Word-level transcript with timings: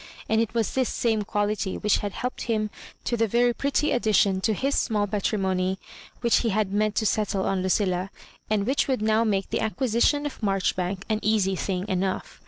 And 0.27 0.41
it 0.41 0.55
was 0.55 0.71
this 0.73 0.89
same 0.89 1.21
quality 1.21 1.77
which 1.77 1.97
had 1.99 2.13
helped 2.13 2.45
him 2.45 2.71
to 3.03 3.15
the 3.15 3.27
very 3.27 3.53
pretty 3.53 3.91
addition 3.91 4.41
to 4.41 4.55
his 4.55 4.73
small 4.73 5.05
patri 5.05 5.37
mony 5.37 5.77
which 6.21 6.37
he 6.37 6.49
had 6.49 6.73
meant 6.73 6.95
to 6.95 7.05
settle 7.05 7.45
on 7.45 7.61
Lucilla, 7.61 8.09
and 8.49 8.65
which 8.65 8.87
would 8.87 9.03
now 9.03 9.23
make 9.23 9.51
the 9.51 9.59
acquisition 9.61 10.25
of 10.25 10.41
Marchbank 10.41 11.03
an 11.07 11.19
easy 11.21 11.55
thing 11.55 11.87
enough. 11.87 12.39